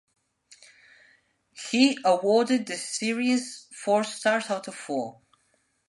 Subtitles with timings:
[1.69, 5.21] He awarded the series four stars out of four.